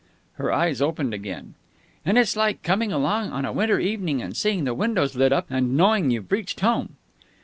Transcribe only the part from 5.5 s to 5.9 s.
and